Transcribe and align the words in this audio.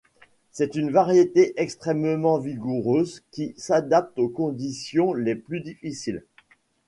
C'est 0.51 0.73
une 0.75 0.89
variété 0.89 1.53
extrêmement 1.61 2.39
vigoureuse 2.39 3.21
qui 3.29 3.53
s'adapte 3.55 4.17
aux 4.17 4.29
conditions 4.29 5.13
les 5.13 5.35
plus 5.35 5.59
difficiles. 5.61 6.23